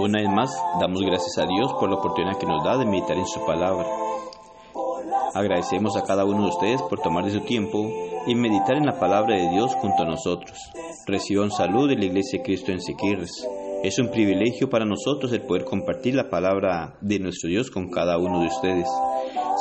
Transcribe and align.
Una 0.00 0.20
vez 0.20 0.30
más, 0.30 0.56
damos 0.80 1.02
gracias 1.02 1.38
a 1.38 1.46
Dios 1.46 1.72
por 1.74 1.88
la 1.88 1.96
oportunidad 1.96 2.38
que 2.38 2.46
nos 2.46 2.62
da 2.62 2.78
de 2.78 2.86
meditar 2.86 3.16
en 3.16 3.26
su 3.26 3.44
palabra. 3.44 3.84
Agradecemos 5.34 5.96
a 5.96 6.04
cada 6.04 6.24
uno 6.24 6.42
de 6.42 6.50
ustedes 6.50 6.80
por 6.82 7.00
tomar 7.00 7.24
de 7.24 7.32
su 7.32 7.40
tiempo 7.40 7.90
y 8.24 8.36
meditar 8.36 8.76
en 8.76 8.86
la 8.86 9.00
palabra 9.00 9.34
de 9.34 9.50
Dios 9.50 9.74
junto 9.74 10.04
a 10.04 10.06
nosotros. 10.06 10.56
Reciban 11.06 11.50
salud 11.50 11.88
de 11.88 11.96
la 11.96 12.04
Iglesia 12.04 12.38
de 12.38 12.44
Cristo 12.44 12.70
en 12.70 12.80
Siquirres. 12.80 13.44
Es 13.82 13.98
un 13.98 14.10
privilegio 14.10 14.70
para 14.70 14.84
nosotros 14.84 15.32
el 15.32 15.42
poder 15.42 15.64
compartir 15.64 16.14
la 16.14 16.30
palabra 16.30 16.96
de 17.00 17.18
nuestro 17.18 17.50
Dios 17.50 17.68
con 17.68 17.90
cada 17.90 18.18
uno 18.18 18.40
de 18.40 18.46
ustedes, 18.46 18.88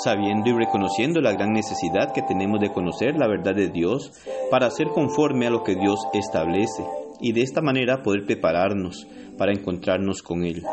sabiendo 0.04 0.52
y 0.52 0.54
reconociendo 0.54 1.20
la 1.20 1.34
gran 1.34 1.52
necesidad 1.52 2.14
que 2.14 2.22
tenemos 2.22 2.62
de 2.62 2.72
conocer 2.72 3.16
la 3.18 3.28
verdad 3.28 3.56
de 3.56 3.70
Dios 3.70 4.12
para 4.52 4.70
ser 4.70 4.90
conforme 4.90 5.48
a 5.48 5.50
lo 5.50 5.64
que 5.64 5.76
Dios 5.76 6.00
establece 6.14 6.86
y 7.20 7.32
de 7.32 7.42
esta 7.42 7.62
manera 7.62 8.04
poder 8.04 8.26
prepararnos 8.26 9.08
para 9.38 9.54
encontrarnos 9.54 10.22
con 10.22 10.44
Él. 10.44 10.64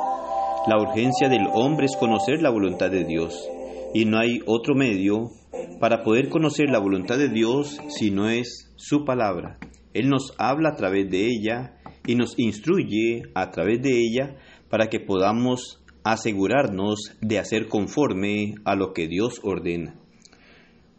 La 0.67 0.79
urgencia 0.79 1.29
del 1.29 1.47
hombre 1.53 1.87
es 1.87 1.97
conocer 1.97 2.41
la 2.41 2.51
voluntad 2.51 2.91
de 2.91 3.05
Dios 3.05 3.49
y 3.93 4.07
no 4.07 4.19
hay 4.19 4.41
otro 4.47 4.75
medio 4.75 5.31
para 5.79 6.03
poder 6.03 6.29
conocer 6.29 6.71
la 6.71 6.79
voluntad 6.79 7.19
de 7.19 7.29
Dios 7.29 7.79
si 7.89 8.11
no 8.11 8.29
es 8.29 8.73
su 8.77 9.05
palabra. 9.05 9.59
Él 9.93 10.09
nos 10.09 10.35
habla 10.39 10.71
a 10.71 10.77
través 10.77 11.09
de 11.11 11.27
ella 11.27 11.77
y 12.07 12.17
nos 12.17 12.39
instruye 12.39 13.23
a 13.35 13.51
través 13.51 13.83
de 13.83 14.01
ella 14.01 14.37
para 14.69 14.89
que 14.89 15.01
podamos 15.01 15.85
asegurarnos 16.03 17.17
de 17.21 17.39
hacer 17.39 17.69
conforme 17.69 18.55
a 18.65 18.75
lo 18.75 18.93
que 18.93 19.07
Dios 19.07 19.41
ordena. 19.43 19.95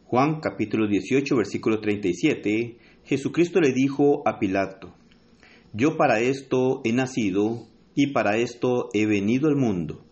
Juan 0.05 0.39
capítulo 0.39 0.87
18 0.87 1.35
versículo 1.35 1.79
37 1.79 2.77
Jesucristo 3.05 3.59
le 3.59 3.71
dijo 3.71 4.27
a 4.27 4.39
Pilato, 4.39 4.95
Yo 5.77 5.97
para 5.97 6.21
esto 6.21 6.79
he 6.85 6.93
nacido 6.93 7.67
y 7.95 8.13
para 8.13 8.37
esto 8.37 8.87
he 8.93 9.05
venido 9.05 9.49
al 9.49 9.57
mundo, 9.57 10.05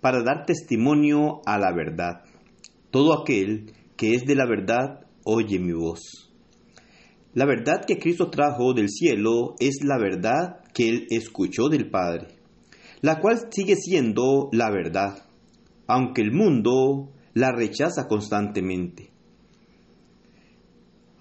para 0.00 0.22
dar 0.22 0.46
testimonio 0.46 1.42
a 1.44 1.58
la 1.58 1.70
verdad. 1.70 2.22
Todo 2.90 3.20
aquel 3.20 3.74
que 3.98 4.14
es 4.14 4.24
de 4.24 4.34
la 4.34 4.46
verdad 4.46 5.04
oye 5.24 5.58
mi 5.58 5.74
voz. 5.74 6.32
La 7.34 7.44
verdad 7.44 7.84
que 7.86 7.98
Cristo 7.98 8.30
trajo 8.30 8.72
del 8.72 8.88
cielo 8.88 9.54
es 9.60 9.80
la 9.84 9.98
verdad 9.98 10.62
que 10.72 10.88
él 10.88 11.06
escuchó 11.10 11.68
del 11.68 11.90
Padre, 11.90 12.28
la 13.02 13.20
cual 13.20 13.48
sigue 13.50 13.76
siendo 13.76 14.48
la 14.50 14.70
verdad, 14.70 15.26
aunque 15.88 16.22
el 16.22 16.32
mundo 16.32 17.12
la 17.34 17.52
rechaza 17.52 18.08
constantemente. 18.08 19.11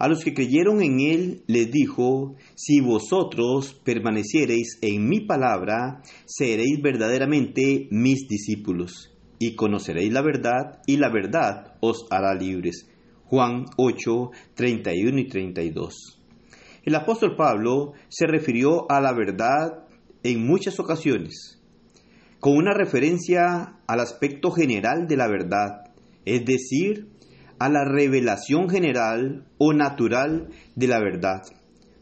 A 0.02 0.08
los 0.08 0.24
que 0.24 0.34
creyeron 0.34 0.82
en 0.82 1.00
él 1.00 1.44
les 1.46 1.70
dijo, 1.70 2.36
si 2.56 2.82
vosotros 2.82 3.80
permaneciereis 3.84 4.80
en 4.82 5.08
mi 5.08 5.20
palabra, 5.28 6.02
seréis 6.26 6.82
verdaderamente 6.82 7.88
mis 7.92 8.28
discípulos, 8.28 9.16
y 9.38 9.54
conoceréis 9.54 10.12
la 10.12 10.24
verdad, 10.24 10.82
y 10.88 10.98
la 10.98 11.12
verdad 11.12 11.76
os 11.82 12.08
hará 12.10 12.34
libres. 12.34 12.90
Juan 13.26 13.66
8, 13.78 14.32
31 14.56 15.20
y 15.20 15.28
32. 15.28 16.20
El 16.84 16.96
apóstol 16.96 17.36
Pablo 17.36 17.94
se 18.10 18.26
refirió 18.26 18.90
a 18.90 19.02
la 19.02 19.14
verdad 19.14 19.86
en 20.24 20.48
muchas 20.48 20.80
ocasiones, 20.80 21.62
con 22.40 22.58
una 22.58 22.74
referencia 22.74 23.78
al 23.86 24.00
aspecto 24.00 24.50
general 24.50 25.06
de 25.08 25.18
la 25.18 25.28
verdad, 25.28 25.94
es 26.26 26.44
decir, 26.44 27.12
a 27.62 27.70
la 27.70 27.86
revelación 27.86 28.70
general 28.70 29.46
o 29.60 29.72
natural 29.72 30.50
de 30.76 30.88
la 30.88 31.00
verdad. 31.00 31.44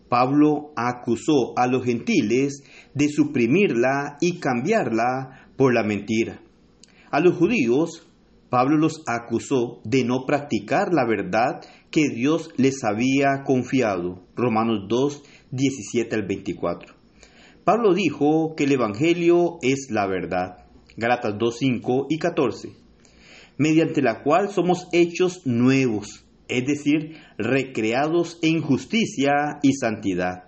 Pablo 0.07 0.71
acusó 0.77 1.51
a 1.57 1.67
los 1.67 1.83
gentiles 1.83 2.63
de 2.93 3.09
suprimirla 3.09 4.15
y 4.21 4.39
cambiarla 4.39 5.49
por 5.57 5.73
la 5.73 5.83
mentira. 5.83 6.39
A 7.11 7.19
los 7.19 7.35
judíos 7.35 8.07
Pablo 8.49 8.77
los 8.77 9.03
acusó 9.05 9.81
de 9.83 10.05
no 10.05 10.25
practicar 10.25 10.93
la 10.93 11.05
verdad 11.05 11.59
que 11.91 12.07
Dios 12.07 12.51
les 12.55 12.81
había 12.85 13.43
confiado. 13.45 14.23
Romanos 14.37 14.85
2, 14.87 15.23
17 15.51 16.15
al 16.15 16.25
24. 16.25 16.95
Pablo 17.65 17.93
dijo 17.93 18.55
que 18.55 18.63
el 18.63 18.71
Evangelio 18.71 19.57
es 19.61 19.89
la 19.91 20.07
verdad. 20.07 20.65
Galatas 20.95 21.35
2, 21.37 21.57
5 21.59 22.07
y 22.09 22.17
14. 22.17 22.88
Mediante 23.59 24.01
la 24.01 24.23
cual 24.23 24.49
somos 24.49 24.87
hechos 24.91 25.45
nuevos, 25.45 26.25
es 26.47 26.65
decir, 26.65 27.17
recreados 27.37 28.39
en 28.41 28.61
justicia 28.61 29.59
y 29.61 29.73
santidad. 29.73 30.45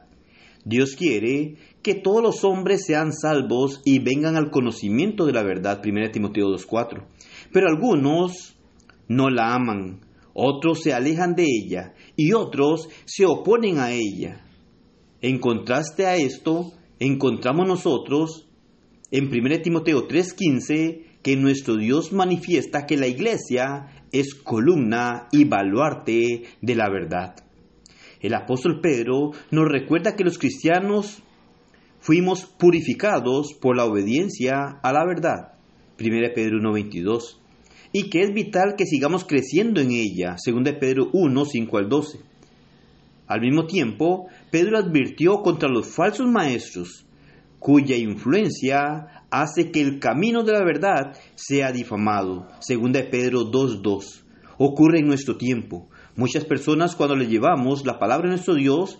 Dios 0.65 0.95
quiere 0.95 1.57
que 1.83 1.93
todos 1.93 2.23
los 2.23 2.43
hombres 2.43 2.85
sean 2.85 3.13
salvos 3.13 3.81
y 3.85 3.99
vengan 3.99 4.35
al 4.35 4.49
conocimiento 4.49 5.27
de 5.27 5.33
la 5.33 5.43
verdad. 5.43 5.79
1 5.85 6.09
Timoteo 6.11 6.47
2.4 6.47 7.03
pero 7.51 7.67
algunos 7.67 8.55
no 9.07 9.29
la 9.29 9.53
aman, 9.53 10.01
otros 10.33 10.81
se 10.81 10.93
alejan 10.93 11.35
de 11.35 11.43
ella 11.43 11.93
y 12.15 12.33
otros 12.33 12.87
se 13.05 13.25
oponen 13.25 13.79
a 13.79 13.91
ella. 13.91 14.45
En 15.21 15.39
contraste 15.39 16.05
a 16.05 16.15
esto, 16.15 16.71
encontramos 16.99 17.67
nosotros 17.67 18.47
en 19.11 19.25
1 19.27 19.61
Timoteo 19.61 20.07
3:15 20.07 21.10
que 21.23 21.35
nuestro 21.35 21.77
Dios 21.77 22.11
manifiesta 22.11 22.85
que 22.85 22.97
la 22.97 23.07
iglesia 23.07 23.87
es 24.11 24.35
columna 24.35 25.27
y 25.31 25.45
baluarte 25.45 26.43
de 26.61 26.75
la 26.75 26.89
verdad. 26.89 27.35
El 28.19 28.33
apóstol 28.33 28.81
Pedro 28.81 29.31
nos 29.51 29.67
recuerda 29.67 30.15
que 30.15 30.23
los 30.23 30.37
cristianos 30.37 31.23
fuimos 31.99 32.45
purificados 32.45 33.53
por 33.53 33.75
la 33.75 33.85
obediencia 33.85 34.79
a 34.81 34.93
la 34.93 35.05
verdad. 35.05 35.53
1 35.99 36.33
Pedro 36.33 36.59
1:22 36.59 37.41
y 37.93 38.09
que 38.09 38.21
es 38.21 38.33
vital 38.33 38.75
que 38.77 38.85
sigamos 38.85 39.25
creciendo 39.25 39.81
en 39.81 39.91
ella, 39.91 40.35
2 40.45 40.75
Pedro 40.79 41.09
1, 41.13 41.45
5 41.45 41.77
al 41.77 41.89
12. 41.89 42.19
Al 43.27 43.41
mismo 43.41 43.65
tiempo, 43.65 44.27
Pedro 44.49 44.77
advirtió 44.77 45.41
contra 45.41 45.69
los 45.69 45.87
falsos 45.87 46.27
maestros, 46.27 47.05
cuya 47.59 47.95
influencia 47.95 49.20
hace 49.31 49.71
que 49.71 49.81
el 49.81 49.99
camino 49.99 50.43
de 50.43 50.51
la 50.51 50.63
verdad 50.63 51.17
sea 51.35 51.71
difamado, 51.71 52.49
2 52.67 52.91
Pedro 53.09 53.45
2, 53.45 53.81
2. 53.81 54.25
Ocurre 54.57 54.99
en 54.99 55.07
nuestro 55.07 55.37
tiempo. 55.37 55.89
Muchas 56.15 56.45
personas 56.45 56.95
cuando 56.95 57.15
le 57.15 57.27
llevamos 57.27 57.85
la 57.85 57.97
palabra 57.97 58.27
de 58.27 58.35
nuestro 58.35 58.55
Dios, 58.55 58.99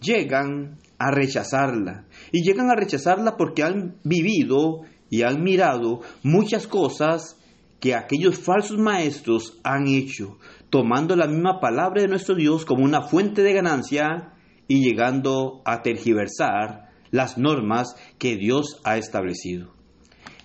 llegan 0.00 0.78
a 0.98 1.10
rechazarla. 1.10 2.06
Y 2.32 2.42
llegan 2.42 2.70
a 2.70 2.74
rechazarla 2.74 3.36
porque 3.36 3.62
han 3.62 3.98
vivido 4.02 4.80
y 5.10 5.22
han 5.22 5.42
mirado 5.42 6.00
muchas 6.22 6.66
cosas 6.66 7.36
que 7.80 7.94
aquellos 7.94 8.38
falsos 8.38 8.78
maestros 8.78 9.58
han 9.62 9.86
hecho, 9.88 10.38
tomando 10.70 11.16
la 11.16 11.26
misma 11.26 11.60
palabra 11.60 12.02
de 12.02 12.08
nuestro 12.08 12.34
Dios 12.34 12.64
como 12.64 12.84
una 12.84 13.02
fuente 13.02 13.42
de 13.42 13.54
ganancia 13.54 14.34
y 14.68 14.82
llegando 14.82 15.62
a 15.64 15.82
tergiversar 15.82 16.89
las 17.10 17.38
normas 17.38 17.94
que 18.18 18.36
Dios 18.36 18.80
ha 18.84 18.96
establecido. 18.96 19.72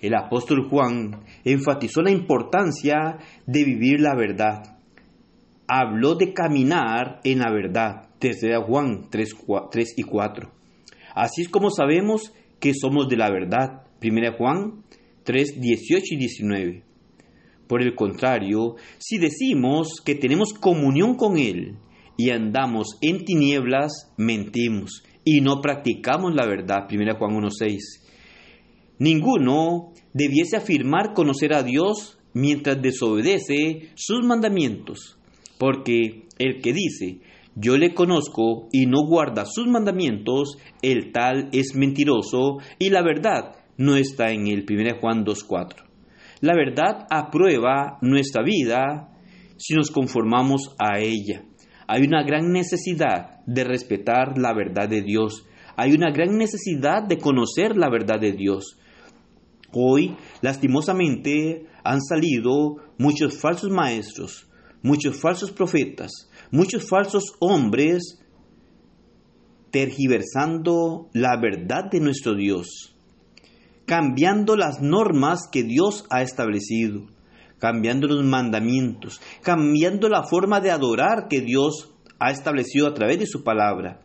El 0.01 0.13
apóstol 0.15 0.67
Juan 0.69 1.23
enfatizó 1.43 2.01
la 2.01 2.11
importancia 2.11 3.17
de 3.45 3.63
vivir 3.63 3.99
la 4.01 4.15
verdad. 4.15 4.77
Habló 5.67 6.15
de 6.15 6.33
caminar 6.33 7.21
en 7.23 7.39
la 7.39 7.51
verdad, 7.51 8.09
desde 8.19 8.55
Juan 8.57 9.09
3, 9.09 9.35
3 9.71 9.93
y 9.97 10.03
4. 10.03 10.51
Así 11.15 11.41
es 11.43 11.49
como 11.49 11.69
sabemos 11.71 12.33
que 12.59 12.73
somos 12.73 13.07
de 13.07 13.17
la 13.17 13.31
verdad. 13.31 13.83
1 14.03 14.37
Juan 14.37 14.83
3, 15.23 15.59
18 15.59 16.03
y 16.11 16.17
19. 16.17 16.83
Por 17.67 17.81
el 17.81 17.95
contrario, 17.95 18.75
si 18.99 19.17
decimos 19.17 20.01
que 20.05 20.13
tenemos 20.13 20.53
comunión 20.53 21.15
con 21.15 21.37
Él 21.39 21.77
y 22.15 22.29
andamos 22.29 22.97
en 23.01 23.25
tinieblas, 23.25 24.13
mentimos 24.17 25.03
y 25.25 25.41
no 25.41 25.59
practicamos 25.59 26.33
la 26.33 26.45
verdad. 26.45 26.87
1 26.89 27.15
Juan 27.17 27.35
1.6. 27.35 27.79
Ninguno 28.99 29.91
debiese 30.13 30.55
afirmar 30.55 31.13
conocer 31.13 31.53
a 31.53 31.63
Dios 31.63 32.17
mientras 32.33 32.81
desobedece 32.81 33.89
sus 33.95 34.25
mandamientos, 34.25 35.17
porque 35.57 36.27
el 36.37 36.61
que 36.61 36.71
dice, 36.71 37.19
yo 37.55 37.77
le 37.77 37.93
conozco 37.93 38.67
y 38.71 38.85
no 38.85 39.05
guarda 39.05 39.45
sus 39.45 39.67
mandamientos, 39.67 40.57
el 40.81 41.11
tal 41.11 41.49
es 41.51 41.75
mentiroso 41.75 42.57
y 42.79 42.89
la 42.89 43.01
verdad 43.01 43.55
no 43.77 43.95
está 43.95 44.31
en 44.31 44.47
él. 44.47 44.65
1 44.69 44.99
Juan 45.01 45.25
2.4. 45.25 45.85
La 46.41 46.53
verdad 46.53 47.07
aprueba 47.09 47.97
nuestra 48.01 48.43
vida 48.43 49.09
si 49.57 49.73
nos 49.73 49.89
conformamos 49.89 50.75
a 50.77 50.99
ella. 50.99 51.45
Hay 51.87 52.03
una 52.03 52.23
gran 52.23 52.51
necesidad 52.51 53.43
de 53.45 53.63
respetar 53.63 54.37
la 54.37 54.53
verdad 54.53 54.89
de 54.89 55.01
Dios. 55.01 55.45
Hay 55.77 55.91
una 55.91 56.11
gran 56.11 56.37
necesidad 56.37 57.03
de 57.03 57.17
conocer 57.17 57.75
la 57.75 57.89
verdad 57.89 58.19
de 58.19 58.31
Dios. 58.31 58.77
Hoy, 59.71 60.15
lastimosamente, 60.41 61.67
han 61.83 62.01
salido 62.01 62.77
muchos 62.97 63.37
falsos 63.37 63.69
maestros, 63.69 64.47
muchos 64.81 65.19
falsos 65.19 65.51
profetas, 65.51 66.29
muchos 66.51 66.87
falsos 66.87 67.35
hombres 67.39 68.21
tergiversando 69.71 71.09
la 71.13 71.37
verdad 71.39 71.89
de 71.91 71.99
nuestro 71.99 72.35
Dios. 72.35 72.95
cambiando 73.85 74.55
las 74.55 74.81
normas 74.81 75.47
que 75.51 75.63
Dios 75.63 76.05
ha 76.09 76.23
establecido, 76.23 77.05
cambiando 77.59 78.07
los 78.07 78.23
mandamientos, 78.23 79.21
cambiando 79.41 80.09
la 80.09 80.23
forma 80.23 80.61
de 80.61 80.71
adorar 80.71 81.27
que 81.29 81.41
Dios 81.41 81.93
ha 82.19 82.31
establecido 82.31 82.87
a 82.87 82.93
través 82.93 83.19
de 83.19 83.27
su 83.27 83.43
palabra. 83.43 84.01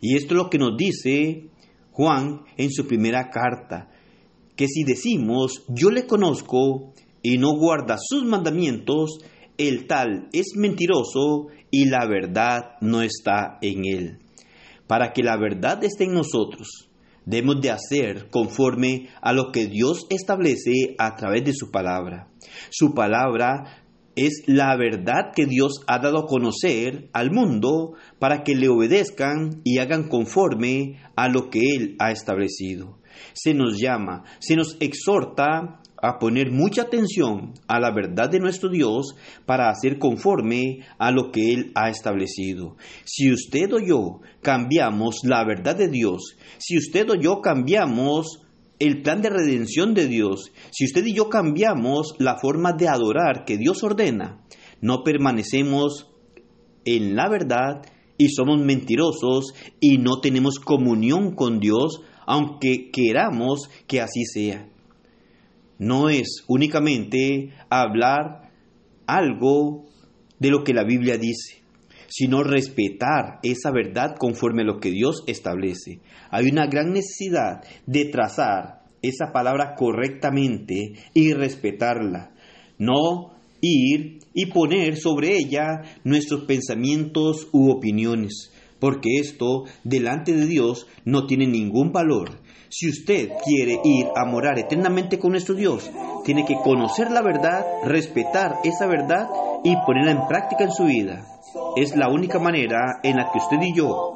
Y 0.00 0.16
esto 0.16 0.34
es 0.34 0.38
lo 0.38 0.50
que 0.50 0.58
nos 0.58 0.76
dice 0.76 1.50
Juan 1.92 2.42
en 2.56 2.70
su 2.70 2.86
primera 2.86 3.30
carta, 3.30 3.90
que 4.56 4.66
si 4.68 4.84
decimos 4.84 5.64
yo 5.68 5.90
le 5.90 6.06
conozco 6.06 6.92
y 7.22 7.38
no 7.38 7.56
guarda 7.56 7.96
sus 7.98 8.24
mandamientos, 8.24 9.18
el 9.56 9.86
tal 9.86 10.28
es 10.32 10.52
mentiroso 10.56 11.48
y 11.70 11.86
la 11.86 12.06
verdad 12.06 12.76
no 12.80 13.02
está 13.02 13.58
en 13.60 13.84
él. 13.84 14.18
Para 14.86 15.12
que 15.12 15.22
la 15.22 15.36
verdad 15.36 15.82
esté 15.84 16.04
en 16.04 16.14
nosotros, 16.14 16.87
debemos 17.28 17.60
de 17.60 17.70
hacer 17.70 18.30
conforme 18.30 19.08
a 19.20 19.32
lo 19.32 19.52
que 19.52 19.66
Dios 19.66 20.06
establece 20.08 20.94
a 20.98 21.14
través 21.14 21.44
de 21.44 21.52
su 21.52 21.70
palabra. 21.70 22.28
Su 22.70 22.94
palabra 22.94 23.84
es 24.16 24.44
la 24.46 24.74
verdad 24.76 25.32
que 25.36 25.46
Dios 25.46 25.80
ha 25.86 25.98
dado 25.98 26.20
a 26.20 26.26
conocer 26.26 27.10
al 27.12 27.30
mundo 27.30 27.92
para 28.18 28.42
que 28.42 28.54
le 28.54 28.68
obedezcan 28.68 29.60
y 29.62 29.78
hagan 29.78 30.08
conforme 30.08 31.00
a 31.16 31.28
lo 31.28 31.50
que 31.50 31.76
Él 31.76 31.96
ha 31.98 32.10
establecido. 32.10 32.98
Se 33.34 33.52
nos 33.52 33.78
llama, 33.78 34.24
se 34.38 34.56
nos 34.56 34.76
exhorta 34.80 35.80
a 36.00 36.18
poner 36.18 36.50
mucha 36.50 36.82
atención 36.82 37.54
a 37.66 37.80
la 37.80 37.90
verdad 37.90 38.30
de 38.30 38.38
nuestro 38.38 38.68
Dios 38.68 39.14
para 39.46 39.70
hacer 39.70 39.98
conforme 39.98 40.80
a 40.98 41.10
lo 41.10 41.30
que 41.32 41.52
Él 41.52 41.72
ha 41.74 41.90
establecido. 41.90 42.76
Si 43.04 43.32
usted 43.32 43.72
o 43.72 43.78
yo 43.80 44.20
cambiamos 44.42 45.20
la 45.24 45.44
verdad 45.44 45.76
de 45.76 45.88
Dios, 45.88 46.36
si 46.58 46.78
usted 46.78 47.10
o 47.10 47.14
yo 47.14 47.40
cambiamos 47.40 48.42
el 48.78 49.02
plan 49.02 49.22
de 49.22 49.30
redención 49.30 49.94
de 49.94 50.06
Dios, 50.06 50.52
si 50.70 50.84
usted 50.84 51.04
y 51.06 51.14
yo 51.14 51.28
cambiamos 51.28 52.14
la 52.18 52.38
forma 52.38 52.72
de 52.72 52.88
adorar 52.88 53.44
que 53.44 53.56
Dios 53.56 53.82
ordena, 53.82 54.44
no 54.80 55.02
permanecemos 55.02 56.08
en 56.84 57.16
la 57.16 57.28
verdad 57.28 57.82
y 58.16 58.28
somos 58.28 58.60
mentirosos 58.60 59.52
y 59.80 59.98
no 59.98 60.20
tenemos 60.20 60.60
comunión 60.60 61.34
con 61.34 61.58
Dios, 61.58 62.02
aunque 62.26 62.90
queramos 62.92 63.68
que 63.86 64.00
así 64.00 64.24
sea. 64.24 64.68
No 65.78 66.08
es 66.08 66.44
únicamente 66.48 67.52
hablar 67.70 68.50
algo 69.06 69.84
de 70.38 70.50
lo 70.50 70.64
que 70.64 70.74
la 70.74 70.84
Biblia 70.84 71.16
dice, 71.16 71.62
sino 72.08 72.42
respetar 72.42 73.38
esa 73.42 73.70
verdad 73.70 74.16
conforme 74.18 74.62
a 74.62 74.66
lo 74.66 74.80
que 74.80 74.90
Dios 74.90 75.22
establece. 75.26 76.00
Hay 76.30 76.46
una 76.46 76.66
gran 76.66 76.92
necesidad 76.92 77.62
de 77.86 78.06
trazar 78.06 78.82
esa 79.02 79.32
palabra 79.32 79.74
correctamente 79.76 80.94
y 81.14 81.32
respetarla, 81.32 82.32
no 82.78 83.34
ir 83.60 84.18
y 84.34 84.46
poner 84.46 84.96
sobre 84.96 85.36
ella 85.36 85.82
nuestros 86.04 86.44
pensamientos 86.44 87.48
u 87.52 87.70
opiniones, 87.70 88.52
porque 88.80 89.18
esto 89.20 89.64
delante 89.84 90.32
de 90.32 90.46
Dios 90.46 90.86
no 91.04 91.26
tiene 91.26 91.46
ningún 91.46 91.92
valor. 91.92 92.40
Si 92.70 92.88
usted 92.88 93.30
quiere 93.44 93.80
ir 93.82 94.06
a 94.14 94.24
morar 94.26 94.58
eternamente 94.58 95.18
con 95.18 95.32
nuestro 95.32 95.54
Dios, 95.54 95.90
tiene 96.24 96.44
que 96.44 96.56
conocer 96.56 97.10
la 97.10 97.22
verdad, 97.22 97.64
respetar 97.84 98.56
esa 98.64 98.86
verdad 98.86 99.28
y 99.64 99.74
ponerla 99.86 100.10
en 100.10 100.26
práctica 100.28 100.64
en 100.64 100.72
su 100.72 100.84
vida. 100.84 101.26
Es 101.76 101.96
la 101.96 102.08
única 102.08 102.38
manera 102.38 103.00
en 103.02 103.16
la 103.16 103.30
que 103.32 103.38
usted 103.38 103.56
y 103.62 103.74
yo 103.74 104.12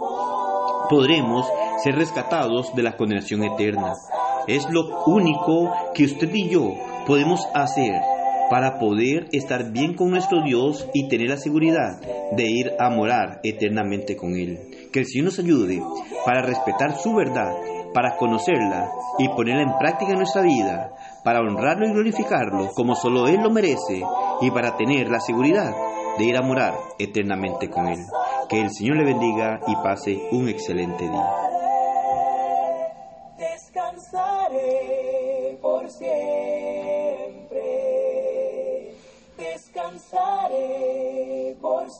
podremos 0.90 1.46
ser 1.82 1.96
rescatados 1.96 2.74
de 2.74 2.82
la 2.82 2.96
condenación 2.96 3.42
eterna. 3.44 3.94
Es 4.46 4.68
lo 4.68 5.02
único 5.06 5.72
que 5.94 6.04
usted 6.04 6.30
y 6.34 6.50
yo 6.50 6.74
podemos 7.06 7.46
hacer 7.54 8.11
para 8.52 8.78
poder 8.78 9.28
estar 9.32 9.72
bien 9.72 9.94
con 9.94 10.10
nuestro 10.10 10.42
Dios 10.42 10.86
y 10.92 11.08
tener 11.08 11.30
la 11.30 11.38
seguridad 11.38 11.98
de 12.32 12.50
ir 12.50 12.72
a 12.78 12.90
morar 12.90 13.40
eternamente 13.44 14.14
con 14.14 14.36
Él. 14.36 14.90
Que 14.92 14.98
el 14.98 15.06
Señor 15.06 15.24
nos 15.24 15.38
ayude 15.38 15.82
para 16.26 16.42
respetar 16.42 16.98
su 16.98 17.14
verdad, 17.14 17.50
para 17.94 18.18
conocerla 18.18 18.90
y 19.18 19.28
ponerla 19.28 19.62
en 19.62 19.78
práctica 19.78 20.12
en 20.12 20.18
nuestra 20.18 20.42
vida, 20.42 20.92
para 21.24 21.40
honrarlo 21.40 21.86
y 21.86 21.94
glorificarlo 21.94 22.68
como 22.74 22.94
solo 22.94 23.26
Él 23.26 23.40
lo 23.42 23.50
merece 23.50 24.02
y 24.42 24.50
para 24.50 24.76
tener 24.76 25.08
la 25.08 25.20
seguridad 25.20 25.74
de 26.18 26.24
ir 26.26 26.36
a 26.36 26.42
morar 26.42 26.74
eternamente 26.98 27.70
con 27.70 27.88
Él. 27.88 28.00
Que 28.50 28.60
el 28.60 28.70
Señor 28.70 28.98
le 28.98 29.04
bendiga 29.04 29.60
y 29.66 29.74
pase 29.76 30.28
un 30.30 30.50
excelente 30.50 31.08
día. 31.08 31.30
Descansaré 33.38 35.56
por 35.62 35.88
siempre, 35.88 36.51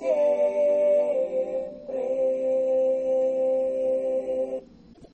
descansaré 0.03 0.11
por 0.11 0.11
siempre. 0.11 0.42